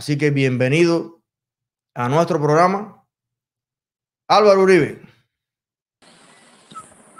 [0.00, 1.20] Así que bienvenido
[1.94, 3.04] a nuestro programa.
[4.28, 4.98] Álvaro Uribe.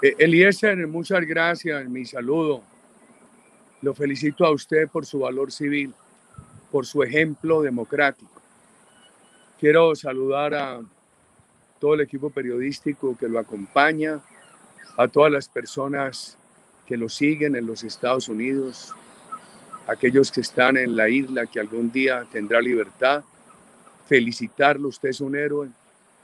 [0.02, 2.62] Eh, Eliezer, muchas gracias, mi saludo.
[3.82, 5.92] Lo felicito a usted por su valor civil,
[6.72, 8.40] por su ejemplo democrático.
[9.58, 10.80] Quiero saludar a
[11.78, 14.22] todo el equipo periodístico que lo acompaña,
[14.96, 16.38] a todas las personas
[16.86, 18.94] que lo siguen en los Estados Unidos,
[19.90, 23.24] aquellos que están en la isla que algún día tendrá libertad.
[24.06, 25.68] Felicitarlo, usted es un héroe.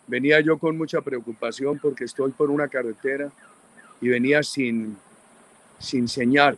[0.06, 3.28] Venía yo con mucha preocupación porque estoy por una carretera
[4.00, 4.96] y venía sin,
[5.80, 6.56] sin señal.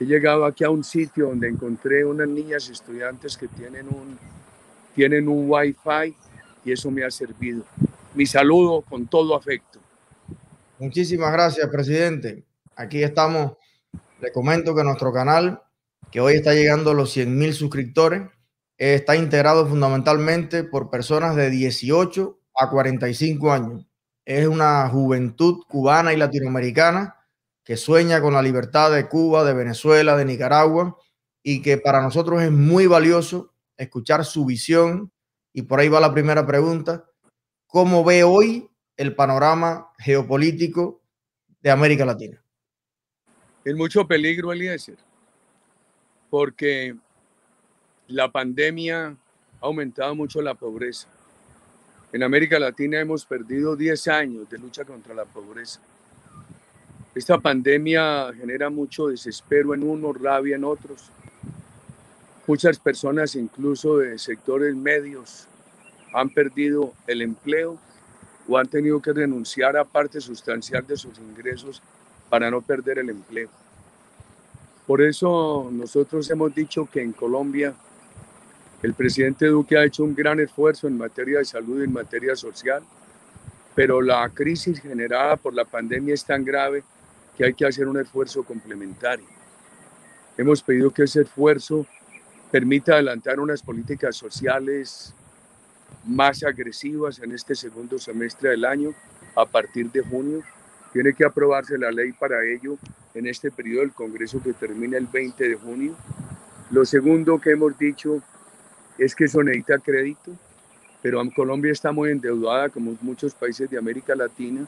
[0.00, 4.18] He llegado aquí a un sitio donde encontré unas niñas estudiantes que tienen un,
[4.96, 6.16] tienen un wifi
[6.64, 7.62] y eso me ha servido.
[8.14, 9.78] Mi saludo con todo afecto.
[10.80, 12.42] Muchísimas gracias, presidente.
[12.74, 13.52] Aquí estamos.
[14.20, 15.62] Le comento que nuestro canal,
[16.10, 18.22] que hoy está llegando a los 100 mil suscriptores,
[18.76, 23.88] está integrado fundamentalmente por personas de 18 a 45 años
[24.28, 27.16] es una juventud cubana y latinoamericana
[27.64, 30.98] que sueña con la libertad de Cuba, de Venezuela, de Nicaragua
[31.42, 35.10] y que para nosotros es muy valioso escuchar su visión.
[35.54, 37.06] Y por ahí va la primera pregunta.
[37.66, 38.68] ¿Cómo ve hoy
[38.98, 41.00] el panorama geopolítico
[41.62, 42.44] de América Latina?
[43.64, 44.98] En mucho peligro, Eliezer,
[46.30, 46.94] porque
[48.06, 49.16] la pandemia ha
[49.60, 51.08] aumentado mucho la pobreza
[52.10, 55.78] en América Latina hemos perdido 10 años de lucha contra la pobreza.
[57.14, 61.10] Esta pandemia genera mucho desespero en unos, rabia en otros.
[62.46, 65.46] Muchas personas, incluso de sectores medios,
[66.14, 67.78] han perdido el empleo
[68.48, 71.82] o han tenido que renunciar a parte sustancial de sus ingresos
[72.30, 73.50] para no perder el empleo.
[74.88, 77.74] Por eso nosotros hemos dicho que en Colombia
[78.82, 82.34] el presidente Duque ha hecho un gran esfuerzo en materia de salud y en materia
[82.34, 82.82] social,
[83.74, 86.84] pero la crisis generada por la pandemia es tan grave
[87.36, 89.26] que hay que hacer un esfuerzo complementario.
[90.38, 91.84] Hemos pedido que ese esfuerzo
[92.50, 95.12] permita adelantar unas políticas sociales
[96.06, 98.94] más agresivas en este segundo semestre del año
[99.36, 100.42] a partir de junio.
[100.92, 102.78] Tiene que aprobarse la ley para ello
[103.14, 105.94] en este periodo del Congreso que termina el 20 de junio.
[106.70, 108.22] Lo segundo que hemos dicho
[108.98, 110.32] es que eso necesita crédito,
[111.02, 114.66] pero Colombia está muy endeudada como muchos países de América Latina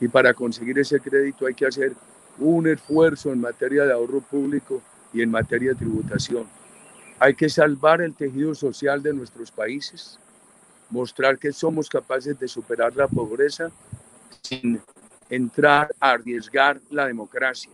[0.00, 1.92] y para conseguir ese crédito hay que hacer
[2.38, 6.46] un esfuerzo en materia de ahorro público y en materia de tributación.
[7.18, 10.18] Hay que salvar el tejido social de nuestros países,
[10.90, 13.70] mostrar que somos capaces de superar la pobreza
[14.42, 14.80] sin
[15.32, 17.72] entrar a arriesgar la democracia.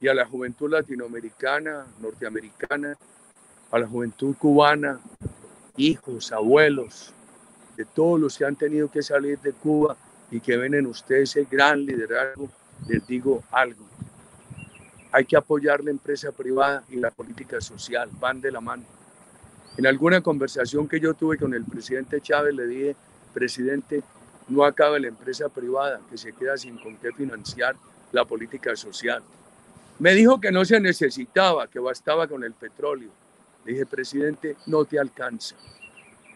[0.00, 2.96] Y a la juventud latinoamericana, norteamericana,
[3.70, 4.98] a la juventud cubana,
[5.76, 7.12] hijos, abuelos,
[7.76, 9.98] de todos los que han tenido que salir de Cuba
[10.30, 12.48] y que ven en ustedes ese gran liderazgo,
[12.86, 13.84] les digo algo.
[15.12, 18.84] Hay que apoyar la empresa privada y la política social, van de la mano.
[19.76, 22.96] En alguna conversación que yo tuve con el presidente Chávez le dije,
[23.34, 24.02] presidente,
[24.48, 27.76] no acaba la empresa privada que se queda sin con qué financiar
[28.12, 29.22] la política social.
[29.98, 33.10] Me dijo que no se necesitaba, que bastaba con el petróleo
[33.68, 35.54] dije, presidente, no te alcanza.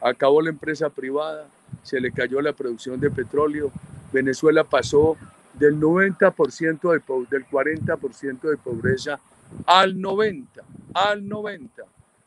[0.00, 1.46] Acabó la empresa privada,
[1.82, 3.72] se le cayó la producción de petróleo,
[4.12, 5.16] Venezuela pasó
[5.54, 9.20] del 90% de, del 40% de pobreza
[9.66, 10.62] al 90,
[10.94, 11.82] al 90.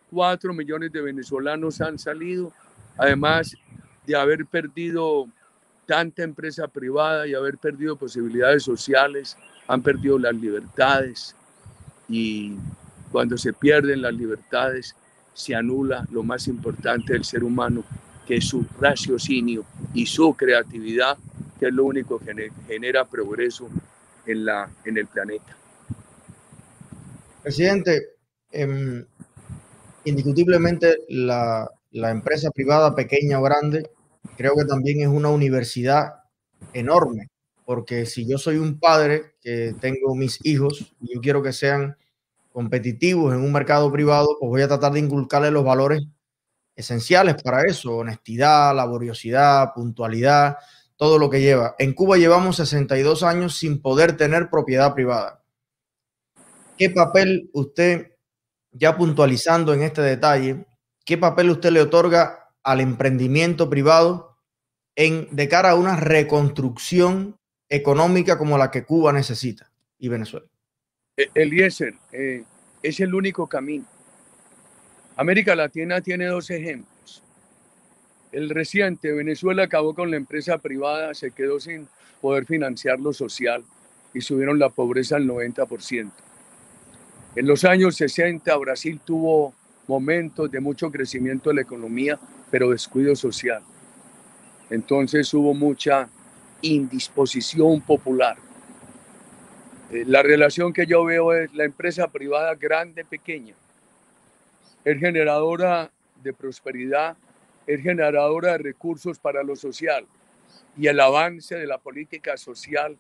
[0.09, 2.51] Cuatro millones de venezolanos han salido,
[2.97, 3.55] además
[4.05, 5.27] de haber perdido
[5.85, 9.37] tanta empresa privada y haber perdido posibilidades sociales,
[9.67, 11.35] han perdido las libertades
[12.07, 12.55] y
[13.11, 14.95] cuando se pierden las libertades,
[15.33, 17.83] se anula lo más importante del ser humano,
[18.25, 21.17] que es su raciocinio y su creatividad,
[21.59, 23.69] que es lo único que genera progreso
[24.25, 25.55] en, la, en el planeta.
[27.43, 28.01] Presidente,
[28.51, 29.05] em,
[30.05, 33.89] indiscutiblemente la, la empresa privada, pequeña o grande,
[34.37, 36.23] creo que también es una universidad
[36.73, 37.29] enorme,
[37.65, 41.97] porque si yo soy un padre que tengo mis hijos y yo quiero que sean
[42.51, 46.03] competitivos en un mercado privado, pues voy a tratar de inculcarle los valores
[46.75, 50.57] esenciales para eso, honestidad, laboriosidad, puntualidad,
[50.97, 51.75] todo lo que lleva.
[51.79, 55.43] En Cuba llevamos 62 años sin poder tener propiedad privada.
[56.77, 58.17] ¿Qué papel usted,
[58.71, 60.65] ya puntualizando en este detalle,
[61.05, 64.35] qué papel usted le otorga al emprendimiento privado
[64.95, 67.37] en, de cara a una reconstrucción
[67.69, 70.47] económica como la que Cuba necesita y Venezuela?
[71.15, 72.43] E-, Eliezer, eh,
[72.83, 73.85] es el único camino.
[75.15, 77.23] América Latina tiene dos ejemplos.
[78.31, 81.87] el reciente, Venezuela acabó con la empresa privada, se quedó sin
[82.19, 83.63] poder financiar lo social
[84.13, 86.11] y subieron la pobreza al 90%.
[87.35, 89.53] En los años 60 Brasil tuvo
[89.87, 92.19] momentos de mucho crecimiento de la economía,
[92.51, 93.61] pero descuido social.
[94.69, 96.09] Entonces hubo mucha
[96.61, 98.37] indisposición popular.
[99.91, 103.53] Eh, la relación que yo veo es la empresa privada grande, pequeña.
[104.83, 105.91] Es generadora
[106.23, 107.17] de prosperidad,
[107.67, 110.05] es generadora de recursos para lo social
[110.77, 112.97] y el avance de la política social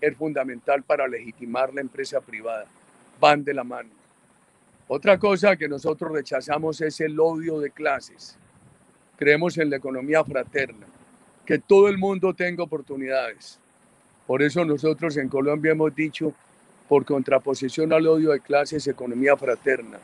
[0.00, 2.66] es fundamental para legitimar la empresa privada.
[3.20, 3.90] Van de la mano.
[4.88, 8.36] Otra cosa que nosotros rechazamos es el odio de clases.
[9.22, 10.84] Creemos en la economía fraterna,
[11.46, 13.56] que todo el mundo tenga oportunidades.
[14.26, 16.34] Por eso nosotros en Colombia hemos dicho,
[16.88, 20.00] por contraposición al odio de clases, economía fraterna,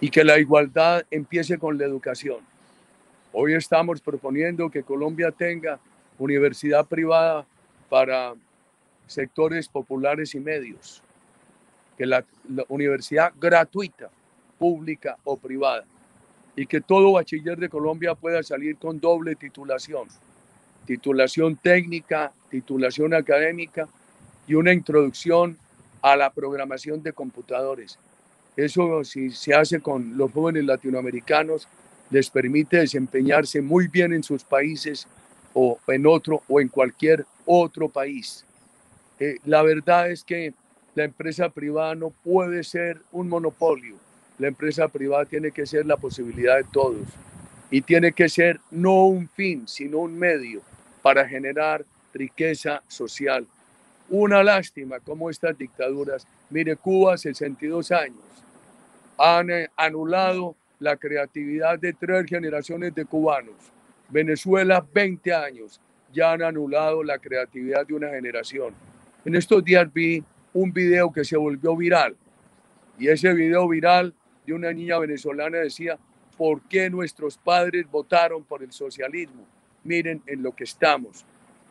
[0.00, 2.38] y que la igualdad empiece con la educación.
[3.34, 5.78] Hoy estamos proponiendo que Colombia tenga
[6.18, 7.44] universidad privada
[7.90, 8.32] para
[9.06, 11.02] sectores populares y medios,
[11.98, 12.24] que la,
[12.68, 14.08] universidad gratuita,
[14.58, 15.84] pública o privada,
[16.56, 20.08] y que todo bachiller de Colombia pueda salir con doble titulación,
[20.86, 23.88] titulación técnica, titulación académica
[24.46, 25.56] y una introducción
[26.02, 27.98] a la programación de computadores.
[28.56, 31.68] Eso si se hace con los jóvenes latinoamericanos
[32.10, 35.06] les permite desempeñarse muy bien en sus países
[35.54, 38.44] o en otro o en cualquier otro país.
[39.18, 40.52] Eh, la verdad es que
[40.94, 43.94] la empresa privada no puede ser un monopolio.
[44.40, 47.06] La empresa privada tiene que ser la posibilidad de todos
[47.70, 50.62] y tiene que ser no un fin, sino un medio
[51.02, 51.84] para generar
[52.14, 53.46] riqueza social.
[54.08, 58.24] Una lástima como estas dictaduras, mire, Cuba 62 años,
[59.18, 63.56] han eh, anulado la creatividad de tres generaciones de cubanos.
[64.08, 65.82] Venezuela, 20 años,
[66.14, 68.72] ya han anulado la creatividad de una generación.
[69.22, 72.16] En estos días vi un video que se volvió viral
[72.98, 74.14] y ese video viral
[74.50, 75.96] de una niña venezolana decía,
[76.36, 79.46] ¿por qué nuestros padres votaron por el socialismo?
[79.84, 81.24] Miren en lo que estamos.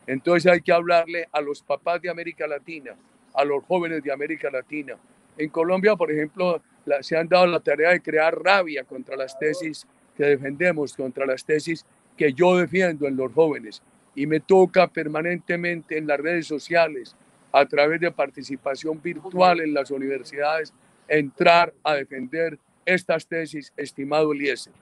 [0.08, 2.96] Entonces hay que hablarle a los papás de América Latina,
[3.34, 4.96] a los jóvenes de América Latina.
[5.38, 6.62] En Colombia, por ejemplo,
[7.02, 9.86] se han dado la tarea de crear rabia contra las tesis
[10.16, 11.86] que defendemos, contra las tesis
[12.16, 13.82] que yo defiendo en los jóvenes.
[14.16, 17.16] Y me toca permanentemente en las redes sociales,
[17.52, 20.74] a través de participación virtual en las universidades,
[21.10, 24.74] entrar a defender estas tesis, estimado Eliezer.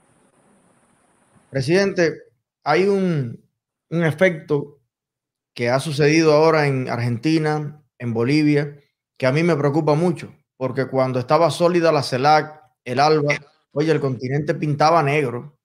[1.50, 2.14] Presidente,
[2.64, 3.44] hay un,
[3.90, 4.80] un efecto
[5.54, 8.80] que ha sucedido ahora en Argentina, en Bolivia,
[9.18, 13.36] que a mí me preocupa mucho porque cuando estaba sólida la CELAC, el ALBA,
[13.72, 15.60] oye, el continente pintaba negro.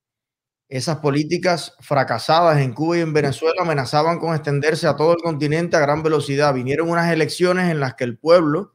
[0.69, 5.77] Esas políticas fracasadas en Cuba y en Venezuela amenazaban con extenderse a todo el continente
[5.77, 6.55] a gran velocidad.
[6.55, 8.75] Vinieron unas elecciones en las que el pueblo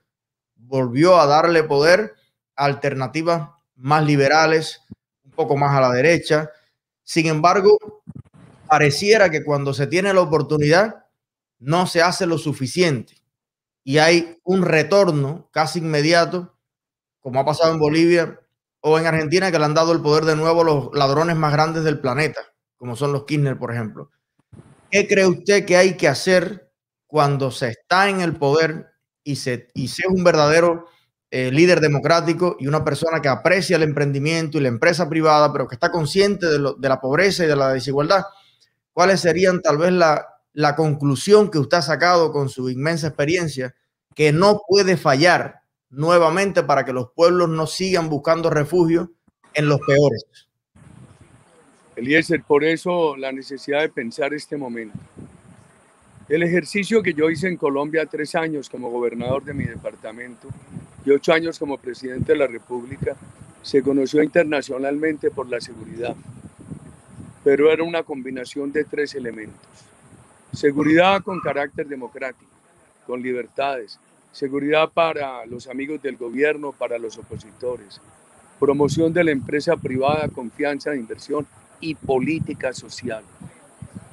[0.56, 2.14] volvió a darle poder
[2.58, 4.82] alternativas más liberales,
[5.24, 6.50] un poco más a la derecha.
[7.04, 7.78] Sin embargo,
[8.68, 11.06] pareciera que cuando se tiene la oportunidad,
[11.60, 13.16] no se hace lo suficiente
[13.88, 16.58] y hay un retorno casi inmediato,
[17.22, 18.38] como ha pasado en Bolivia
[18.82, 21.54] o en Argentina, que le han dado el poder de nuevo a los ladrones más
[21.54, 22.42] grandes del planeta,
[22.76, 24.12] como son los Kirchner, por ejemplo.
[24.92, 26.70] ¿Qué cree usted que hay que hacer
[27.08, 28.88] cuando se está en el poder
[29.24, 30.88] y se, y es un verdadero
[31.30, 35.68] eh, líder democrático y una persona que aprecia el emprendimiento y la empresa privada, pero
[35.68, 38.24] que está consciente de, de la pobreza y de la desigualdad?
[38.94, 40.26] ¿Cuáles serían tal vez la,
[40.58, 43.76] la conclusión que usted ha sacado con su inmensa experiencia,
[44.16, 49.12] que no puede fallar nuevamente para que los pueblos no sigan buscando refugio
[49.54, 50.26] en los peores.
[51.96, 54.98] Eliezer, por eso la necesidad de pensar este momento.
[56.28, 60.48] El ejercicio que yo hice en Colombia tres años como gobernador de mi departamento
[61.08, 63.16] y ocho años como presidente de la República
[63.62, 66.16] se conoció internacionalmente por la seguridad,
[67.46, 69.68] pero era una combinación de tres elementos
[70.54, 72.50] Seguridad con carácter democrático,
[73.06, 74.00] con libertades.
[74.32, 78.02] Seguridad para los amigos del gobierno, para los opositores.
[78.60, 81.46] Promoción de la empresa privada, confianza de inversión
[81.80, 83.24] y política social.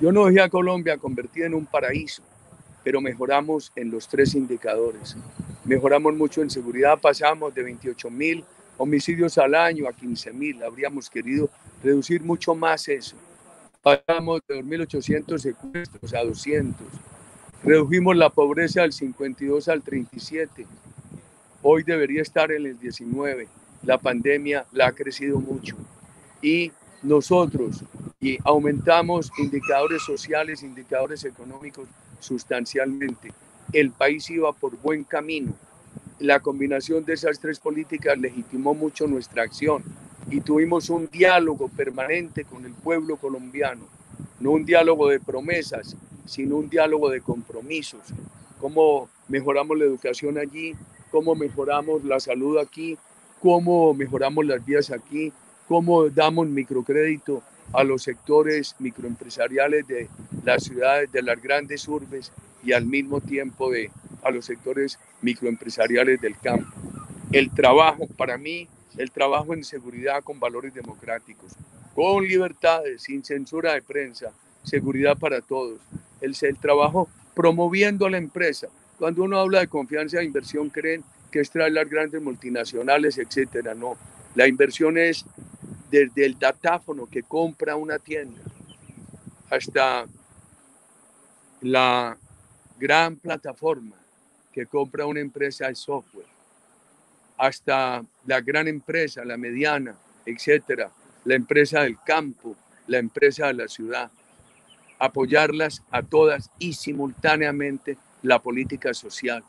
[0.01, 2.23] Yo no dejé a Colombia convertida en un paraíso,
[2.83, 5.17] pero mejoramos en los tres indicadores.
[5.65, 8.45] Mejoramos mucho en seguridad, pasamos de 28 mil
[8.77, 10.63] homicidios al año a 15 mil.
[10.63, 11.49] Habríamos querido
[11.83, 13.17] reducir mucho más eso
[13.85, 16.87] pasamos de 2.800 secuestros a 200.
[17.63, 20.67] Redujimos la pobreza del 52 al 37.
[21.63, 23.47] Hoy debería estar en el 19.
[23.83, 25.77] La pandemia la ha crecido mucho.
[26.41, 27.85] Y nosotros
[28.21, 31.87] y aumentamos indicadores sociales, indicadores económicos
[32.21, 33.33] sustancialmente.
[33.73, 35.53] El país iba por buen camino.
[36.21, 39.83] La combinación de esas tres políticas legitimó mucho nuestra acción
[40.31, 43.83] y tuvimos un diálogo permanente con el pueblo colombiano,
[44.41, 48.03] no un diálogo de promesas, sino un diálogo de compromisos.
[48.61, 50.75] Cómo mejoramos la educación allí,
[51.11, 52.97] cómo mejoramos la salud aquí,
[53.41, 55.33] cómo mejoramos las vías aquí,
[55.69, 57.43] cómo damos microcrédito
[57.73, 60.09] a los sectores microempresariales de
[60.45, 62.33] las ciudades, de las grandes urbes
[62.65, 63.91] y al mismo tiempo de
[64.23, 66.73] a los sectores microempresariales del campo.
[67.31, 71.53] El trabajo, para mí, el trabajo en seguridad con valores democráticos,
[71.95, 75.79] con libertades, sin censura de prensa, seguridad para todos.
[76.21, 78.69] El, el trabajo promoviendo a la empresa.
[78.99, 83.75] Cuando uno habla de confianza e inversión, creen que es traer las grandes multinacionales, etcétera.
[83.75, 83.97] No,
[84.35, 85.25] la inversión es
[85.91, 88.41] desde el datáfono que compra una tienda
[89.51, 90.07] hasta
[91.61, 92.17] la
[92.79, 93.97] gran plataforma
[94.53, 96.27] que compra una empresa de software,
[97.37, 100.91] hasta la gran empresa, la mediana, etcétera,
[101.25, 104.11] la empresa del campo, la empresa de la ciudad,
[104.99, 109.43] apoyarlas a todas y simultáneamente la política social.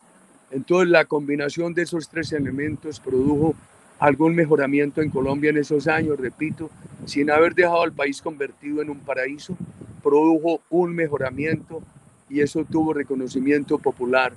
[0.52, 3.56] Entonces la combinación de esos tres elementos produjo
[4.00, 6.70] algún mejoramiento en Colombia en esos años, repito,
[7.06, 9.56] sin haber dejado al país convertido en un paraíso,
[10.04, 11.82] produjo un mejoramiento
[12.30, 14.34] y eso tuvo reconocimiento popular.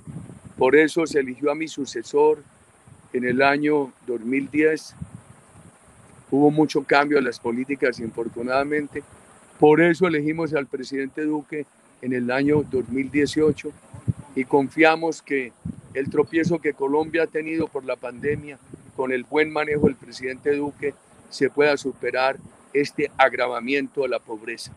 [0.57, 2.43] Por eso se eligió a mi sucesor
[3.13, 4.95] en el año 2010.
[6.31, 9.03] Hubo mucho cambio en las políticas, infortunadamente.
[9.59, 11.65] Por eso elegimos al presidente Duque
[12.01, 13.71] en el año 2018
[14.35, 15.51] y confiamos que
[15.93, 18.59] el tropiezo que Colombia ha tenido por la pandemia
[18.95, 20.93] con el buen manejo del presidente Duque
[21.29, 22.37] se pueda superar
[22.73, 24.71] este agravamiento de la pobreza.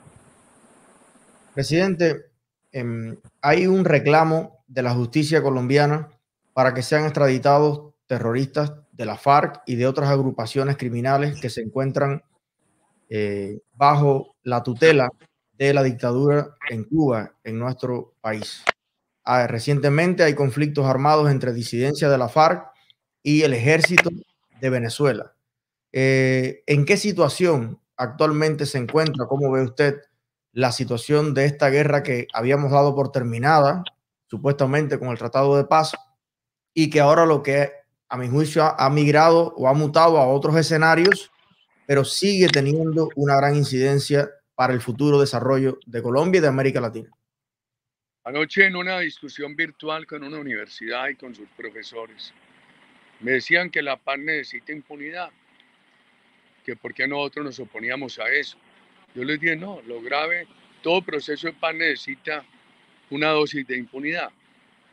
[1.55, 2.32] Presidente,
[2.73, 6.09] em, hay un reclamo de la justicia colombiana
[6.53, 11.63] para que sean extraditados terroristas de la FARC y de otras agrupaciones criminales que se
[11.63, 12.23] encuentran
[13.09, 15.09] eh, bajo la tutela
[15.53, 18.65] de la dictadura en Cuba, en nuestro país.
[19.25, 22.73] Ah, recientemente hay conflictos armados entre disidencias de la FARC
[23.23, 24.11] y el ejército
[24.61, 25.35] de Venezuela.
[25.93, 29.27] Eh, ¿En qué situación actualmente se encuentra?
[29.27, 30.01] ¿Cómo ve usted
[30.53, 33.83] la situación de esta guerra que habíamos dado por terminada,
[34.29, 35.95] supuestamente con el Tratado de Paz,
[36.75, 37.71] y que ahora lo que
[38.09, 41.31] a mi juicio ha, migrado o ha mutado a otros escenarios,
[41.87, 46.81] pero sigue teniendo una gran incidencia para el futuro desarrollo de Colombia y de América
[46.81, 47.11] Latina?
[48.25, 52.33] Anoche en una discusión virtual con una universidad y con sus profesores,
[53.21, 55.31] me decían que la paz necesita impunidad,
[56.65, 58.59] que por qué nosotros nos oponíamos a eso.
[59.15, 60.47] Yo les dije, no, lo grave,
[60.83, 62.45] todo proceso de paz necesita
[63.11, 64.31] una dosis de impunidad,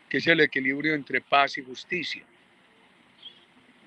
[0.09, 2.23] que es el equilibrio entre paz y justicia.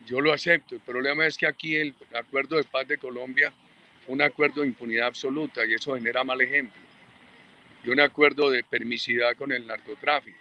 [0.07, 0.75] Yo lo acepto.
[0.75, 3.53] El problema es que aquí el acuerdo de paz de Colombia
[4.09, 6.83] un acuerdo de impunidad absoluta y eso genera mal ejemplo.
[7.85, 10.39] Y un acuerdo de permisividad con el narcotráfico.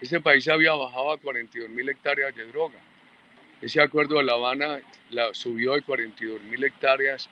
[0.00, 2.78] Este país había bajado a 42 mil hectáreas de droga
[3.60, 7.28] ese acuerdo de La Habana la subió de 42 mil hectáreas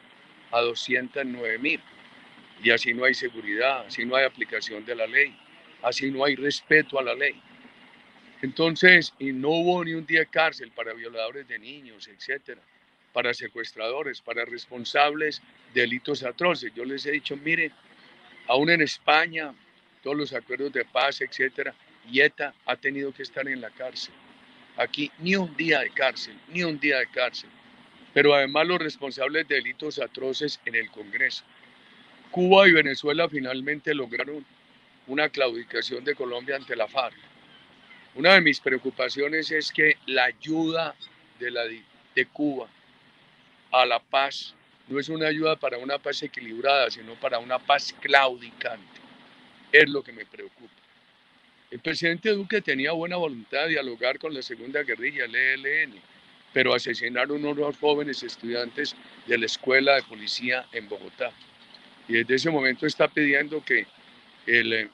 [0.51, 1.81] a 209 mil.
[2.63, 5.37] Y así no hay seguridad, así no hay aplicación de la ley,
[5.83, 7.41] así no hay respeto a la ley.
[8.43, 12.61] Entonces, y no hubo ni un día de cárcel para violadores de niños, etcétera,
[13.13, 16.73] para secuestradores, para responsables de delitos atroces.
[16.75, 17.73] Yo les he dicho, mire,
[18.47, 19.55] aún en España,
[20.03, 21.75] todos los acuerdos de paz, etcétera,
[22.11, 24.15] y ETA ha tenido que estar en la cárcel.
[24.77, 27.51] Aquí ni un día de cárcel, ni un día de cárcel.
[28.17, 31.45] Pero además los responsables de delitos atroces en el Congreso.
[32.31, 34.43] Cuba y Venezuela finalmente lograron
[35.07, 37.15] una claudicación de Colombia ante la FARC.
[38.15, 40.95] Una de mis preocupaciones es que la ayuda
[41.39, 42.71] de, Cuba
[43.71, 44.55] a la paz
[44.89, 48.99] no es una ayuda para una paz equilibrada, sino para una paz claudicante.
[49.71, 50.73] Es lo que me preocupa.
[51.71, 56.01] El presidente Duque tenía buena voluntad de dialogar con la segunda guerrilla, el ELN,
[56.57, 58.97] pero asesinaron a unos jóvenes estudiantes
[59.27, 61.31] de la escuela de policía en Bogotá.
[62.09, 63.87] Y desde ese momento está pidiendo que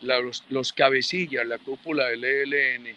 [0.00, 2.96] los, cabecillas, la cúpula del ELN,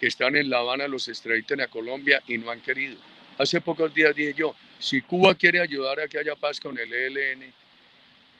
[0.00, 2.96] que están en La Habana, los extraditen a Colombia y no han querido.
[3.38, 6.92] Hace pocos días dije yo, si Cuba quiere ayudar a que haya paz con el
[6.92, 7.44] ELN,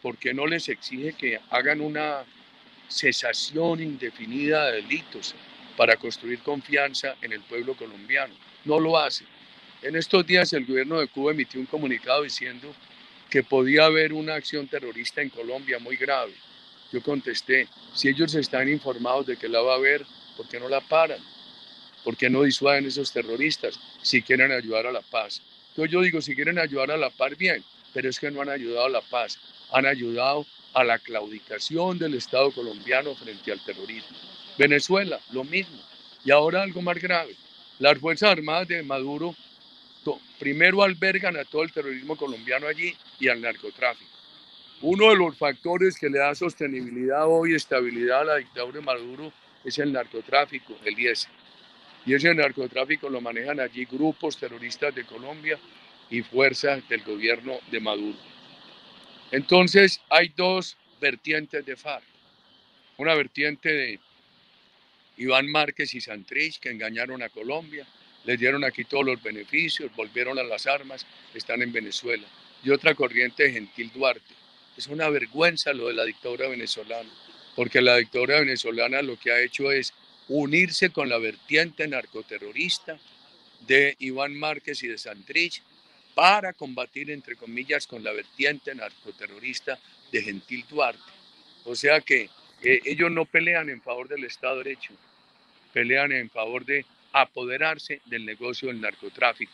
[0.02, 2.24] ¿por qué no les exige que hagan una
[2.88, 5.36] cesación indefinida de delitos
[5.76, 8.47] para construir confianza en el pueblo colombiano.
[8.64, 9.24] No lo hace.
[9.82, 12.74] En estos días el gobierno de Cuba emitió un comunicado diciendo
[13.30, 16.34] que podía haber una acción terrorista en Colombia muy grave.
[16.92, 20.04] Yo contesté, si ellos están informados de que la va a haber,
[20.36, 21.20] ¿por qué no la paran?
[22.02, 25.42] ¿Por qué no disuaden esos terroristas si quieren ayudar a la paz?
[25.70, 27.62] Entonces yo digo, si quieren ayudar a la paz, bien,
[27.92, 29.38] pero es que no han ayudado a la paz,
[29.72, 34.16] han ayudado a la claudicación del Estado colombiano frente al terrorismo.
[34.56, 35.78] Venezuela, lo mismo.
[36.24, 37.36] Y ahora algo más grave.
[37.78, 39.34] Las Fuerzas Armadas de Maduro
[40.38, 44.10] primero albergan a todo el terrorismo colombiano allí y al narcotráfico.
[44.80, 49.32] Uno de los factores que le da sostenibilidad hoy, estabilidad a la dictadura de Maduro,
[49.64, 51.28] es el narcotráfico, el IES.
[52.06, 55.58] Y ese narcotráfico lo manejan allí grupos terroristas de Colombia
[56.08, 58.18] y fuerzas del gobierno de Maduro.
[59.32, 62.04] Entonces hay dos vertientes de FARC.
[62.96, 64.00] Una vertiente de
[65.18, 67.86] Iván Márquez y Santrich que engañaron a Colombia,
[68.24, 72.26] les dieron aquí todos los beneficios, volvieron a las armas, están en Venezuela.
[72.64, 74.34] Y otra corriente Gentil Duarte.
[74.76, 77.10] Es una vergüenza lo de la dictadura venezolana,
[77.56, 79.92] porque la dictadura venezolana lo que ha hecho es
[80.28, 82.98] unirse con la vertiente narcoterrorista
[83.66, 85.62] de Iván Márquez y de Santrich
[86.14, 89.78] para combatir, entre comillas, con la vertiente narcoterrorista
[90.12, 91.12] de Gentil Duarte.
[91.64, 92.28] O sea que
[92.62, 94.92] eh, ellos no pelean en favor del Estado de Derecho,
[95.72, 99.52] pelean en favor de apoderarse del negocio del narcotráfico.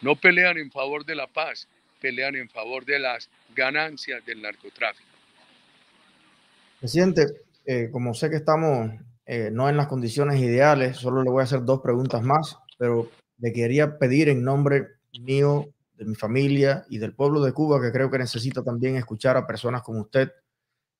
[0.00, 1.68] No pelean en favor de la paz,
[2.00, 5.08] pelean en favor de las ganancias del narcotráfico.
[6.80, 7.26] Presidente,
[7.64, 8.90] eh, como sé que estamos
[9.24, 13.08] eh, no en las condiciones ideales, solo le voy a hacer dos preguntas más, pero
[13.38, 14.88] le quería pedir en nombre
[15.20, 19.36] mío de mi familia y del pueblo de Cuba, que creo que necesita también escuchar
[19.36, 20.32] a personas como usted,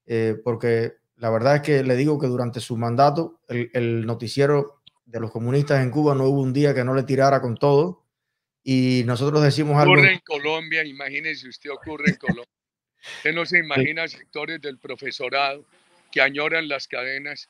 [0.06, 0.92] eh, porque
[1.22, 5.80] la verdad es que le digo que durante su mandato el, noticiero de los comunistas
[5.80, 8.04] en Cuba no hubo un día que no le tirara con todo
[8.64, 9.92] y nosotros decimos algo...
[9.92, 12.52] Ocurre en Colombia, imagínese usted, ocurre en Colombia.
[13.18, 15.64] Usted no se imagina sectores del profesorado
[16.10, 17.48] que añoran las cadenas,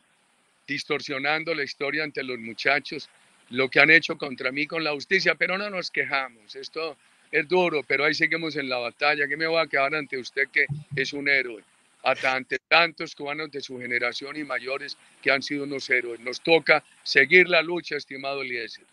[0.68, 3.08] distorsionando la historia ante los muchachos,
[3.48, 6.56] lo que han hecho contra mí con la justicia, pero no nos quejamos.
[6.56, 6.98] Esto
[7.30, 9.26] es duro, pero ahí seguimos en la batalla.
[9.26, 11.64] ¿Qué me voy a quedar ante usted que es un héroe?
[12.02, 16.20] Hasta ante tantos cubanos de su generación y mayores que han sido unos héroes.
[16.20, 18.84] Nos toca seguir la lucha, estimado Eliezer.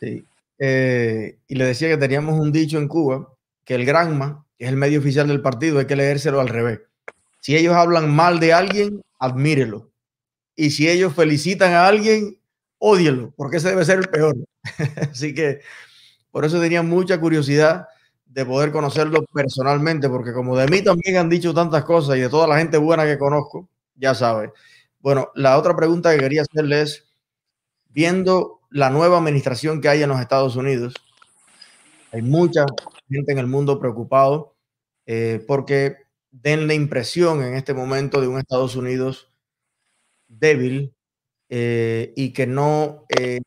[0.00, 0.24] Sí.
[0.58, 3.32] Eh, y le decía que teníamos un dicho en Cuba,
[3.64, 6.80] que el Granma, que es el medio oficial del partido, hay que leérselo al revés.
[7.40, 9.90] Si ellos hablan mal de alguien, admírelo.
[10.54, 12.38] Y si ellos felicitan a alguien,
[12.78, 14.36] odienlo, porque ese debe ser el peor.
[15.10, 15.60] Así que
[16.30, 17.86] por eso tenía mucha curiosidad
[18.32, 22.28] de poder conocerlo personalmente, porque como de mí también han dicho tantas cosas y de
[22.28, 24.52] toda la gente buena que conozco, ya sabe.
[25.00, 27.08] Bueno, la otra pregunta que quería hacerle es,
[27.88, 30.94] viendo la nueva administración que hay en los Estados Unidos,
[32.12, 32.66] hay mucha
[33.08, 34.54] gente en el mundo preocupado
[35.06, 35.96] eh, porque
[36.30, 39.32] den la impresión en este momento de un Estados Unidos
[40.28, 40.94] débil
[41.48, 43.40] eh, y que no eh,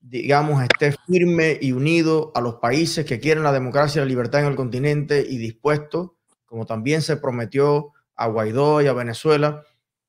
[0.00, 4.40] digamos, esté firme y unido a los países que quieren la democracia y la libertad
[4.40, 9.62] en el continente y dispuesto, como también se prometió a Guaidó y a Venezuela,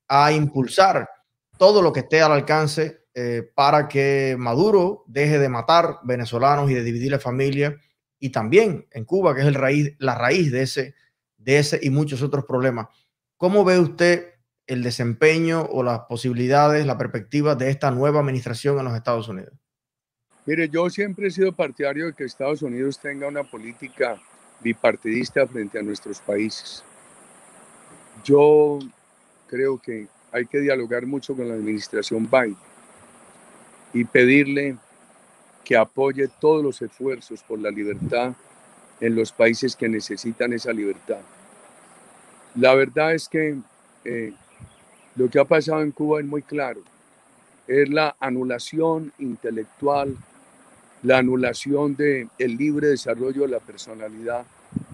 [0.08, 1.10] a impulsar
[1.58, 6.74] todo lo que esté al alcance eh, para que Maduro deje de matar venezolanos y
[6.74, 7.78] de dividir la familia
[8.20, 10.96] y también en Cuba, que es el raíz, la raíz de ese,
[11.38, 12.88] de ese y muchos otros problemas.
[13.38, 14.36] ¿Cómo ve usted
[14.68, 19.61] el desempeño o las posibilidades, la perspectiva de esta nueva administración en los Estados Unidos?
[20.46, 24.20] Mire, yo siempre he sido partidario de que Estados Unidos tenga una política
[24.60, 26.84] bipartidista frente a nuestros países.
[28.24, 28.80] Yo
[29.48, 32.58] creo que hay que dialogar mucho con la administración Biden
[33.94, 34.78] y pedirle
[35.64, 38.34] que apoye todos los esfuerzos por la libertad
[39.00, 41.20] en los países que necesitan esa libertad.
[42.56, 43.58] La verdad es que
[44.06, 44.34] eh,
[45.16, 46.82] lo que ha pasado en Cuba es muy claro.
[47.68, 50.18] Es la anulación intelectual
[51.04, 54.46] la anulación del el libre desarrollo de la personalidad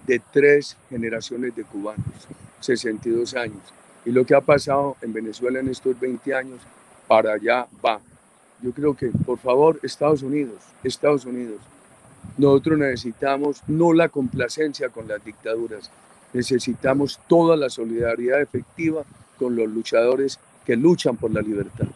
[0.06, 2.04] de tres generaciones de cubanos,
[2.60, 3.62] 62 años.
[4.04, 6.60] Y lo que ha pasado en Venezuela en estos 20 años,
[7.06, 8.00] para allá va.
[8.62, 11.60] Yo creo que, por favor, Estados Unidos, Estados Unidos,
[12.36, 15.90] nosotros necesitamos no la complacencia con las dictaduras,
[16.32, 19.04] necesitamos toda la solidaridad efectiva
[19.38, 21.86] con los luchadores que luchan por la libertad.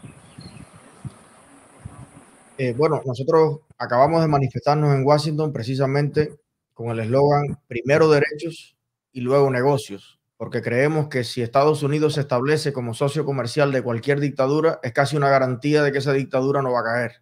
[2.59, 6.39] Eh, bueno, nosotros acabamos de manifestarnos en Washington precisamente
[6.73, 8.77] con el eslogan primero derechos
[9.13, 13.83] y luego negocios, porque creemos que si Estados Unidos se establece como socio comercial de
[13.83, 17.13] cualquier dictadura, es casi una garantía de que esa dictadura no va a caer.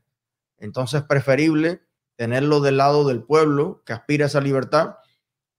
[0.58, 1.80] Entonces, preferible
[2.16, 4.96] tenerlo del lado del pueblo que aspira a esa libertad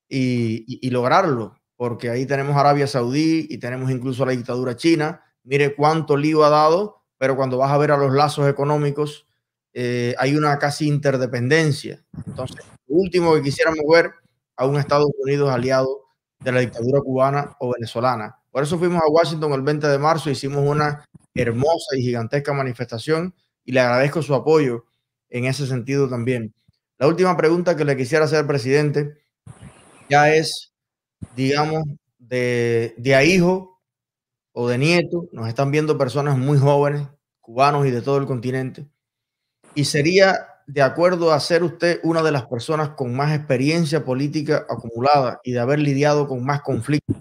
[0.07, 5.23] y, lograrlo, porque ahí tenemos Arabia Saudí y tenemos incluso la dictadura china.
[5.43, 9.25] Mire cuánto lío ha dado, pero cuando vas a ver a los lazos económicos,
[9.73, 12.03] eh, hay una casi interdependencia.
[12.27, 14.11] Entonces, lo último que quisiéramos ver
[14.55, 16.05] a un Estados Unidos aliado
[16.39, 18.37] de la dictadura cubana o venezolana.
[18.51, 23.33] Por eso fuimos a Washington el 20 de marzo, hicimos una hermosa y gigantesca manifestación
[23.63, 24.85] y le agradezco su apoyo
[25.29, 26.53] en ese sentido también.
[26.97, 29.17] La última pregunta que le quisiera hacer presidente
[30.09, 30.73] ya es,
[31.35, 31.83] digamos,
[32.19, 33.81] de, de a hijo
[34.51, 35.27] o de nieto.
[35.31, 37.07] Nos están viendo personas muy jóvenes,
[37.39, 38.85] cubanos y de todo el continente.
[39.73, 44.65] Y sería de acuerdo a ser usted una de las personas con más experiencia política
[44.69, 47.17] acumulada y de haber lidiado con más conflictos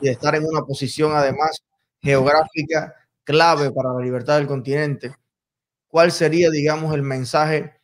[0.00, 1.62] y de estar en una posición además
[2.00, 5.14] geográfica clave para la libertad del continente,
[5.88, 7.74] ¿cuál sería, digamos, el mensaje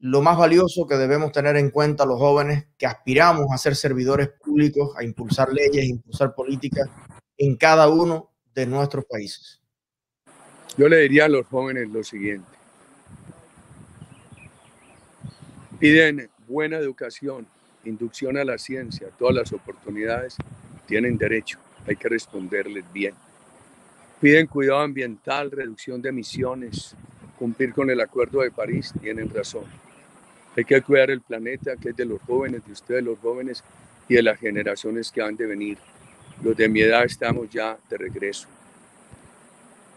[0.00, 4.28] lo más valioso que debemos tener en cuenta los jóvenes que aspiramos a ser servidores
[4.28, 6.88] públicos, a impulsar leyes, a impulsar políticas
[7.36, 9.60] en cada uno de nuestros países?
[10.76, 12.57] Yo le diría a los jóvenes lo siguiente.
[15.78, 17.46] Piden buena educación,
[17.84, 20.36] inducción a la ciencia, todas las oportunidades
[20.88, 23.14] tienen derecho, hay que responderles bien.
[24.20, 26.96] Piden cuidado ambiental, reducción de emisiones,
[27.38, 29.66] cumplir con el Acuerdo de París, tienen razón.
[30.56, 33.62] Hay que cuidar el planeta que es de los jóvenes, de ustedes los jóvenes
[34.08, 35.78] y de las generaciones que han de venir.
[36.42, 38.48] Los de mi edad estamos ya de regreso.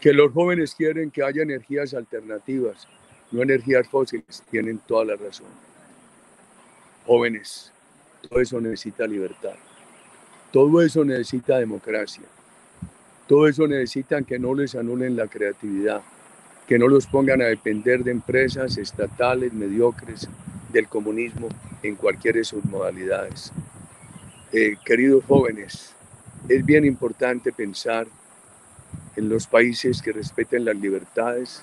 [0.00, 2.86] Que los jóvenes quieren que haya energías alternativas,
[3.32, 5.71] no energías fósiles, tienen toda la razón.
[7.06, 7.72] Jóvenes,
[8.28, 9.54] todo eso necesita libertad.
[10.52, 12.24] Todo eso necesita democracia.
[13.26, 16.02] Todo eso necesita que no les anulen la creatividad,
[16.66, 20.28] que no los pongan a depender de empresas estatales mediocres
[20.72, 21.48] del comunismo
[21.82, 23.52] en cualquiera de sus modalidades.
[24.52, 25.94] Eh, queridos jóvenes,
[26.48, 28.06] es bien importante pensar
[29.16, 31.62] en los países que respeten las libertades,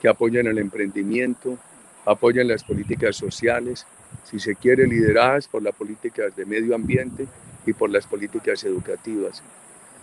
[0.00, 1.58] que apoyan el emprendimiento,
[2.04, 3.86] apoyan las políticas sociales,
[4.30, 7.26] si se quiere, lideradas por las políticas de medio ambiente
[7.66, 9.42] y por las políticas educativas.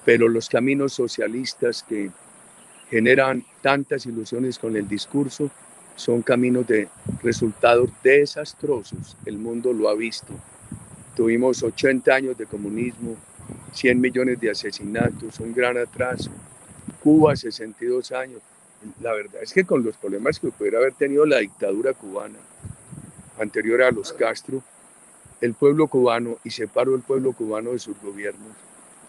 [0.06, 2.12] Pero los caminos socialistas que
[2.90, 5.50] generan tantas ilusiones con el discurso
[5.96, 6.88] son caminos de
[7.24, 9.18] resultados desastrosos.
[9.26, 10.34] El mundo lo ha visto.
[11.16, 13.16] Tuvimos 80 años de comunismo,
[13.74, 16.32] 100 millones de asesinatos, un gran atraso.
[17.02, 18.42] Cuba, 62 años.
[19.02, 22.38] La verdad es que con los problemas que pudiera haber tenido la dictadura cubana
[23.40, 24.64] anterior a los Castro,
[25.42, 28.56] el pueblo cubano y separó el pueblo cubano de sus gobiernos.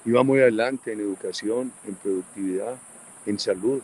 [0.04, 2.76] Iba muy adelante en educación, en productividad,
[3.26, 3.82] en salud,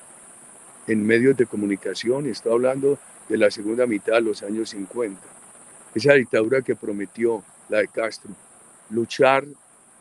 [0.87, 2.27] en medios de comunicación.
[2.27, 5.21] Estoy hablando de la segunda mitad de los años 50.
[5.95, 8.31] Esa dictadura que prometió, la de Castro,
[8.91, 9.45] luchar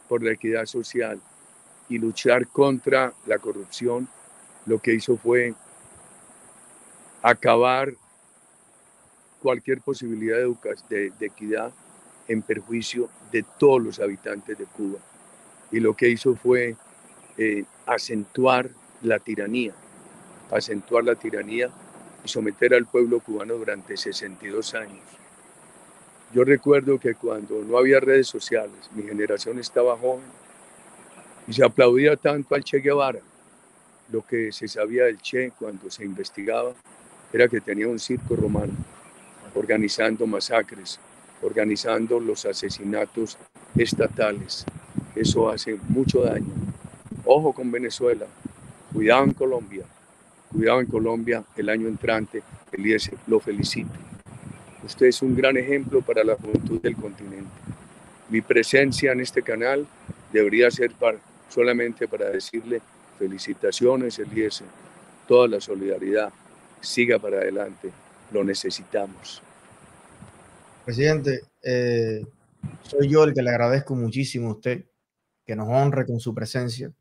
[0.10, 1.20] por la equidad social
[1.88, 4.08] y luchar contra la corrupción,
[4.66, 5.54] lo que hizo fue
[7.22, 7.94] acabar
[9.44, 11.74] cualquier posibilidad de, de, equidad
[12.30, 15.00] en perjuicio de todos los habitantes de Cuba.
[15.70, 16.78] Y lo que hizo fue
[17.38, 18.70] eh, acentuar
[19.02, 19.74] la tiranía,
[20.50, 21.70] acentuar la tiranía
[22.24, 25.04] y someter al pueblo cubano durante 62 años.
[26.34, 30.24] Yo recuerdo que cuando no había redes sociales, mi generación estaba joven
[31.48, 33.20] y se aplaudía tanto al Che Guevara.
[34.10, 36.74] Lo que se sabía del Che cuando se investigaba
[37.34, 38.93] era que tenía un circo romano
[39.56, 41.00] organizando masacres,
[41.42, 43.38] organizando los asesinatos
[43.76, 44.66] estatales.
[45.16, 46.54] Eso hace mucho daño.
[47.26, 48.26] Ojo con Venezuela,
[48.92, 49.86] cuidado en Colombia,
[50.52, 53.92] cuidado en Colombia el año entrante, Eliezer, lo felicito.
[54.84, 57.50] Usted es un gran ejemplo para la juventud del continente.
[58.30, 59.86] Mi presencia en este canal
[60.32, 61.18] debería ser para,
[61.50, 62.82] solamente para decirle
[63.18, 64.68] felicitaciones, Eliezer,
[65.28, 66.34] toda la solidaridad,
[66.82, 67.92] siga para adelante,
[68.34, 69.42] lo necesitamos.
[70.84, 72.26] Presidente, eh,
[72.82, 74.86] soy yo el que le agradezco muchísimo a usted
[75.46, 76.92] que nos honre con su presencia.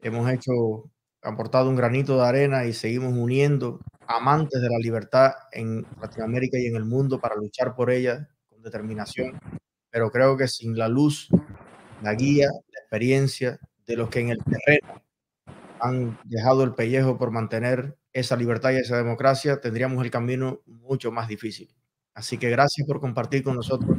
[0.00, 0.90] Hemos hecho,
[1.22, 6.66] aportado un granito de arena y seguimos uniendo amantes de la libertad en Latinoamérica y
[6.66, 9.38] en el mundo para luchar por ella con determinación.
[9.90, 11.28] Pero creo que sin la luz,
[12.02, 15.02] la guía, la experiencia de los que en el terreno
[15.80, 21.10] han dejado el pellejo por mantener esa libertad y esa democracia, tendríamos el camino mucho
[21.10, 21.68] más difícil.
[22.14, 23.98] Así que gracias por compartir con nosotros.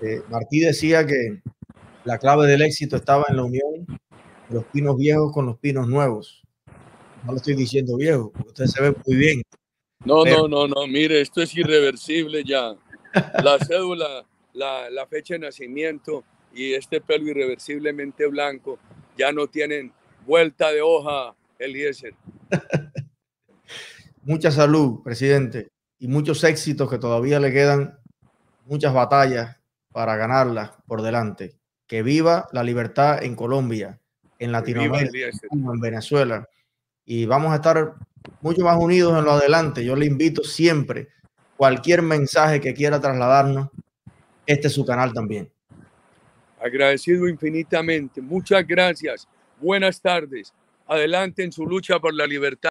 [0.00, 1.42] Eh, Martí decía que
[2.04, 3.86] la clave del éxito estaba en la unión
[4.48, 6.42] de los pinos viejos con los pinos nuevos.
[7.24, 9.42] No lo estoy diciendo viejo, porque usted se ve muy bien.
[10.04, 12.74] No, no, no, no, mire, esto es irreversible ya.
[13.42, 18.78] La cédula, la, la fecha de nacimiento y este pelo irreversiblemente blanco
[19.18, 19.92] ya no tienen
[20.24, 22.14] vuelta de hoja, Eliezer.
[24.26, 27.96] Mucha salud, presidente, y muchos éxitos que todavía le quedan
[28.64, 29.56] muchas batallas
[29.92, 31.54] para ganarlas por delante.
[31.86, 34.00] Que viva la libertad en Colombia,
[34.40, 36.48] en Latinoamérica, en Venezuela.
[37.04, 37.94] Y vamos a estar
[38.40, 39.84] mucho más unidos en lo adelante.
[39.84, 41.10] Yo le invito siempre,
[41.56, 43.68] cualquier mensaje que quiera trasladarnos,
[44.44, 45.48] este es su canal también.
[46.60, 48.20] Agradecido infinitamente.
[48.20, 49.28] Muchas gracias.
[49.60, 50.52] Buenas tardes.
[50.88, 52.70] Adelante en su lucha por la libertad.